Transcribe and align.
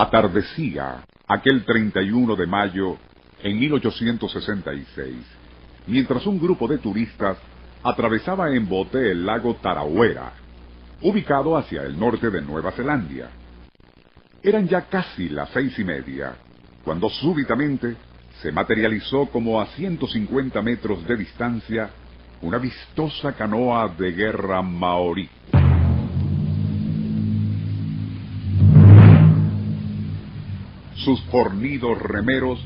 Atardecía 0.00 1.02
aquel 1.26 1.64
31 1.64 2.36
de 2.36 2.46
mayo 2.46 2.96
en 3.42 3.58
1866, 3.58 5.16
mientras 5.88 6.24
un 6.24 6.38
grupo 6.38 6.68
de 6.68 6.78
turistas 6.78 7.36
atravesaba 7.82 8.54
en 8.54 8.68
bote 8.68 9.10
el 9.10 9.26
lago 9.26 9.56
Tarawera, 9.56 10.34
ubicado 11.02 11.56
hacia 11.56 11.82
el 11.82 11.98
norte 11.98 12.30
de 12.30 12.40
Nueva 12.42 12.70
Zelanda. 12.70 13.28
Eran 14.40 14.68
ya 14.68 14.82
casi 14.82 15.30
las 15.30 15.50
seis 15.50 15.76
y 15.80 15.82
media, 15.82 16.36
cuando 16.84 17.10
súbitamente 17.10 17.96
se 18.40 18.52
materializó 18.52 19.26
como 19.26 19.60
a 19.60 19.66
150 19.66 20.62
metros 20.62 21.04
de 21.08 21.16
distancia 21.16 21.90
una 22.42 22.58
vistosa 22.58 23.32
canoa 23.32 23.88
de 23.98 24.12
guerra 24.12 24.62
maorí. 24.62 25.28
Sus 31.08 31.22
fornidos 31.30 31.98
remeros 32.02 32.62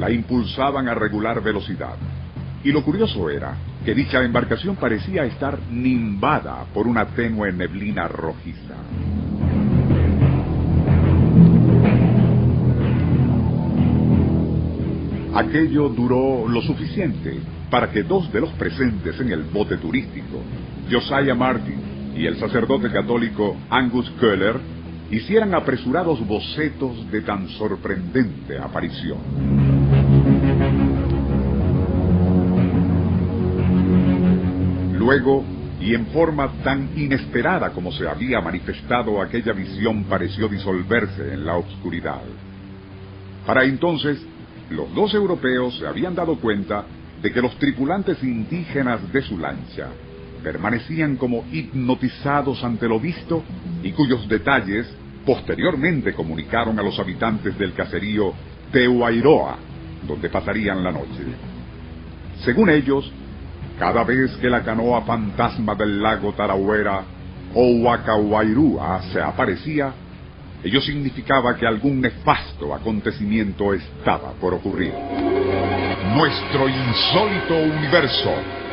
la 0.00 0.10
impulsaban 0.10 0.88
a 0.88 0.94
regular 0.94 1.40
velocidad. 1.40 1.94
Y 2.64 2.72
lo 2.72 2.82
curioso 2.82 3.30
era 3.30 3.56
que 3.84 3.94
dicha 3.94 4.20
embarcación 4.20 4.74
parecía 4.74 5.24
estar 5.26 5.60
nimbada 5.70 6.64
por 6.74 6.88
una 6.88 7.06
tenue 7.06 7.52
neblina 7.52 8.08
rojiza. 8.08 8.74
Aquello 15.36 15.88
duró 15.90 16.48
lo 16.48 16.62
suficiente 16.62 17.38
para 17.70 17.92
que 17.92 18.02
dos 18.02 18.32
de 18.32 18.40
los 18.40 18.50
presentes 18.54 19.20
en 19.20 19.30
el 19.30 19.44
bote 19.44 19.76
turístico, 19.76 20.42
Josiah 20.90 21.36
Martin 21.36 22.12
y 22.16 22.26
el 22.26 22.38
sacerdote 22.38 22.90
católico 22.90 23.56
Angus 23.70 24.10
Köhler, 24.18 24.73
hicieran 25.10 25.54
apresurados 25.54 26.26
bocetos 26.26 27.10
de 27.10 27.20
tan 27.22 27.48
sorprendente 27.50 28.58
aparición. 28.58 29.18
Luego, 34.98 35.44
y 35.80 35.94
en 35.94 36.06
forma 36.06 36.50
tan 36.62 36.90
inesperada 36.96 37.70
como 37.70 37.92
se 37.92 38.08
había 38.08 38.40
manifestado 38.40 39.20
aquella 39.20 39.52
visión, 39.52 40.04
pareció 40.04 40.48
disolverse 40.48 41.34
en 41.34 41.44
la 41.44 41.56
oscuridad. 41.56 42.22
Para 43.46 43.64
entonces, 43.64 44.24
los 44.70 44.94
dos 44.94 45.12
europeos 45.12 45.78
se 45.78 45.86
habían 45.86 46.14
dado 46.14 46.36
cuenta 46.36 46.86
de 47.20 47.32
que 47.32 47.42
los 47.42 47.54
tripulantes 47.58 48.22
indígenas 48.22 49.12
de 49.12 49.22
su 49.22 49.38
lancha 49.38 49.88
permanecían 50.44 51.16
como 51.16 51.44
hipnotizados 51.50 52.62
ante 52.62 52.86
lo 52.86 53.00
visto 53.00 53.42
y 53.82 53.90
cuyos 53.92 54.28
detalles 54.28 54.86
posteriormente 55.24 56.12
comunicaron 56.12 56.78
a 56.78 56.82
los 56.82 56.98
habitantes 57.00 57.58
del 57.58 57.72
caserío 57.72 58.34
Tehuairoa, 58.70 59.56
donde 60.06 60.28
pasarían 60.28 60.84
la 60.84 60.92
noche. 60.92 61.24
Según 62.44 62.68
ellos, 62.68 63.10
cada 63.78 64.04
vez 64.04 64.32
que 64.36 64.50
la 64.50 64.62
canoa 64.62 65.02
fantasma 65.02 65.74
del 65.74 66.02
lago 66.02 66.34
Tarauera 66.34 67.02
o 67.54 67.66
Huacahuairúa 67.78 69.00
se 69.12 69.22
aparecía, 69.22 69.94
ello 70.62 70.80
significaba 70.82 71.56
que 71.56 71.66
algún 71.66 72.02
nefasto 72.02 72.74
acontecimiento 72.74 73.72
estaba 73.72 74.32
por 74.32 74.54
ocurrir. 74.54 74.92
Nuestro 76.14 76.68
insólito 76.68 77.56
universo 77.56 78.63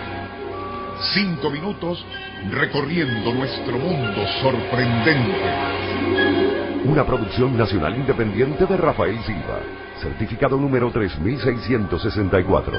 Cinco 1.14 1.50
minutos 1.50 2.06
recorriendo 2.52 3.34
nuestro 3.34 3.78
mundo 3.78 4.26
sorprendente. 4.42 5.42
Una 6.86 7.06
producción 7.06 7.58
nacional 7.58 7.98
independiente 7.98 8.66
de 8.66 8.78
Rafael 8.78 9.20
Silva. 9.23 9.59
Certificado 10.02 10.55
número 10.55 10.89
3664. 10.89 12.73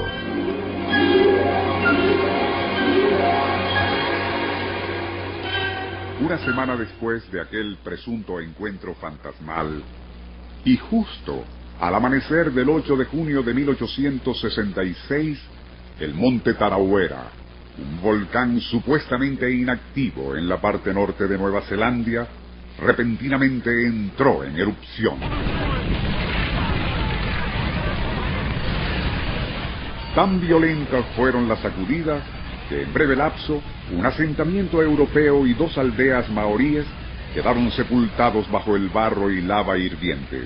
Una 6.21 6.37
semana 6.39 6.75
después 6.75 7.29
de 7.31 7.39
aquel 7.39 7.77
presunto 7.83 8.39
encuentro 8.39 8.95
fantasmal, 8.95 9.83
y 10.65 10.75
justo 10.77 11.43
al 11.79 11.93
amanecer 11.93 12.51
del 12.51 12.67
8 12.69 12.95
de 12.95 13.05
junio 13.05 13.43
de 13.43 13.53
1866, 13.53 15.39
el 15.99 16.15
monte 16.15 16.55
Tarauera, 16.55 17.42
un 17.77 18.01
volcán 18.01 18.59
supuestamente 18.61 19.51
inactivo 19.51 20.35
en 20.35 20.47
la 20.47 20.61
parte 20.61 20.93
norte 20.93 21.27
de 21.27 21.37
Nueva 21.37 21.61
Zelanda, 21.61 22.27
repentinamente 22.79 23.85
entró 23.85 24.43
en 24.43 24.57
erupción. 24.57 25.19
Tan 30.15 30.39
violentas 30.39 31.05
fueron 31.15 31.47
las 31.47 31.59
sacudidas 31.59 32.21
que 32.69 32.83
en 32.83 32.93
breve 32.93 33.15
lapso 33.15 33.61
un 33.91 34.05
asentamiento 34.05 34.81
europeo 34.81 35.45
y 35.47 35.53
dos 35.53 35.77
aldeas 35.77 36.29
maoríes 36.29 36.85
quedaron 37.33 37.71
sepultados 37.71 38.49
bajo 38.51 38.75
el 38.75 38.89
barro 38.89 39.31
y 39.31 39.41
lava 39.41 39.77
hirviente. 39.77 40.43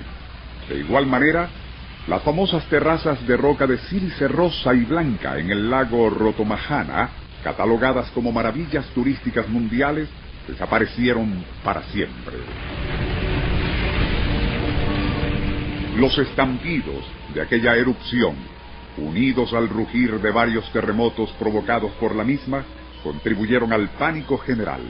De 0.68 0.78
igual 0.78 1.06
manera, 1.06 1.50
las 2.08 2.22
famosas 2.22 2.64
terrazas 2.70 3.24
de 3.26 3.36
roca 3.36 3.66
de 3.66 3.76
sílice 3.80 4.26
rosa 4.28 4.72
y 4.72 4.84
blanca 4.84 5.38
en 5.38 5.50
el 5.50 5.68
lago 5.68 6.08
Rotomajana, 6.08 7.10
catalogadas 7.44 8.10
como 8.12 8.32
maravillas 8.32 8.86
turísticas 8.94 9.46
mundiales, 9.46 10.08
desaparecieron 10.48 11.44
para 11.62 11.82
siempre. 11.82 12.36
Los 15.96 16.16
estampidos 16.16 17.04
de 17.34 17.42
aquella 17.42 17.76
erupción, 17.76 18.36
unidos 18.96 19.52
al 19.52 19.68
rugir 19.68 20.18
de 20.18 20.30
varios 20.30 20.70
terremotos 20.72 21.30
provocados 21.38 21.92
por 22.00 22.14
la 22.14 22.24
misma, 22.24 22.64
contribuyeron 23.02 23.70
al 23.70 23.86
pánico 23.90 24.38
general. 24.38 24.80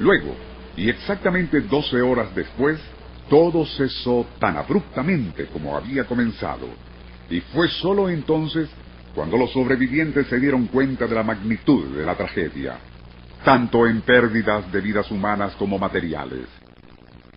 Luego, 0.00 0.34
y 0.76 0.90
exactamente 0.90 1.60
doce 1.60 2.00
horas 2.02 2.34
después, 2.34 2.80
todo 3.28 3.64
cesó 3.64 4.26
tan 4.38 4.56
abruptamente 4.56 5.46
como 5.46 5.76
había 5.76 6.04
comenzado, 6.04 6.66
y 7.30 7.40
fue 7.40 7.68
sólo 7.68 8.08
entonces 8.08 8.68
cuando 9.14 9.36
los 9.36 9.52
sobrevivientes 9.52 10.26
se 10.26 10.38
dieron 10.38 10.66
cuenta 10.66 11.06
de 11.06 11.14
la 11.14 11.22
magnitud 11.22 11.96
de 11.96 12.04
la 12.04 12.14
tragedia, 12.14 12.78
tanto 13.44 13.86
en 13.86 14.00
pérdidas 14.02 14.70
de 14.72 14.80
vidas 14.80 15.10
humanas 15.10 15.54
como 15.56 15.78
materiales. 15.78 16.46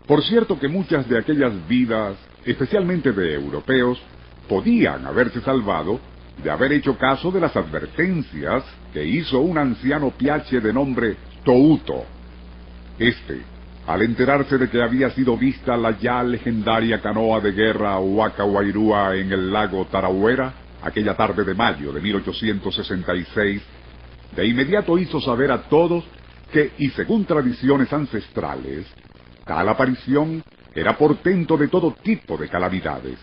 Por 0.07 0.23
cierto 0.23 0.59
que 0.59 0.67
muchas 0.67 1.07
de 1.09 1.17
aquellas 1.17 1.53
vidas, 1.67 2.15
especialmente 2.45 3.11
de 3.11 3.33
europeos, 3.33 3.99
podían 4.47 5.05
haberse 5.05 5.41
salvado 5.41 5.99
de 6.43 6.51
haber 6.51 6.73
hecho 6.73 6.97
caso 6.97 7.31
de 7.31 7.39
las 7.39 7.55
advertencias 7.55 8.63
que 8.93 9.03
hizo 9.05 9.39
un 9.39 9.57
anciano 9.57 10.11
piache 10.11 10.59
de 10.59 10.73
nombre 10.73 11.15
Touto. 11.43 12.05
Este, 12.99 13.41
al 13.87 14.01
enterarse 14.01 14.57
de 14.57 14.69
que 14.69 14.81
había 14.81 15.11
sido 15.11 15.37
vista 15.37 15.77
la 15.77 15.97
ya 15.99 16.23
legendaria 16.23 17.01
canoa 17.01 17.39
de 17.39 17.51
guerra 17.51 17.99
Huacahuairúa 17.99 19.15
en 19.15 19.31
el 19.31 19.51
lago 19.53 19.85
Tarauera, 19.85 20.53
aquella 20.81 21.15
tarde 21.15 21.43
de 21.43 21.53
mayo 21.53 21.91
de 21.91 22.01
1866, 22.01 23.61
de 24.35 24.47
inmediato 24.47 24.97
hizo 24.97 25.21
saber 25.21 25.51
a 25.51 25.63
todos 25.63 26.03
que, 26.51 26.71
y 26.79 26.89
según 26.89 27.25
tradiciones 27.25 27.91
ancestrales, 27.93 28.87
tal 29.45 29.69
aparición 29.69 30.43
era 30.73 30.97
portento 30.97 31.55
de 31.55 31.67
todo 31.67 31.95
tipo 32.03 32.37
de 32.37 32.49
calamidades. 32.49 33.19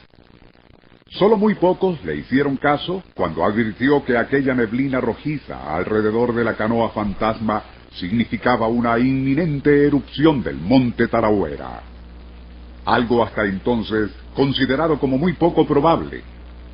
Solo 1.10 1.36
muy 1.36 1.54
pocos 1.56 2.02
le 2.04 2.16
hicieron 2.16 2.56
caso 2.56 3.02
cuando 3.14 3.44
advirtió 3.44 4.02
que 4.04 4.16
aquella 4.16 4.54
neblina 4.54 5.00
rojiza 5.00 5.74
alrededor 5.74 6.34
de 6.34 6.44
la 6.44 6.54
canoa 6.54 6.90
fantasma 6.90 7.62
significaba 7.94 8.68
una 8.68 8.98
inminente 8.98 9.86
erupción 9.86 10.42
del 10.42 10.56
monte 10.56 11.08
Tarauera. 11.08 11.82
Algo 12.84 13.22
hasta 13.24 13.44
entonces 13.44 14.10
considerado 14.34 14.98
como 14.98 15.18
muy 15.18 15.34
poco 15.34 15.66
probable, 15.66 16.22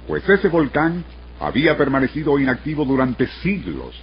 pues 0.06 0.26
ese 0.29 0.49
volcán 0.49 1.05
había 1.41 1.76
permanecido 1.76 2.38
inactivo 2.38 2.85
durante 2.85 3.26
siglos. 3.43 3.94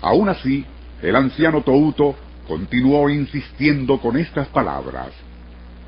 Aún 0.00 0.28
así, 0.28 0.64
el 1.02 1.16
anciano 1.16 1.62
Touto 1.62 2.14
continuó 2.46 3.08
insistiendo 3.08 3.98
con 3.98 4.16
estas 4.16 4.48
palabras. 4.48 5.10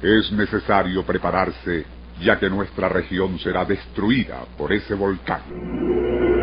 Es 0.02 0.32
necesario 0.32 1.04
prepararse 1.04 1.84
ya 2.20 2.38
que 2.38 2.48
nuestra 2.48 2.88
región 2.88 3.38
será 3.38 3.64
destruida 3.64 4.44
por 4.56 4.72
ese 4.72 4.94
volcán. 4.94 6.35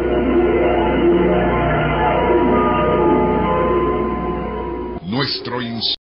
Nuestro 5.24 5.62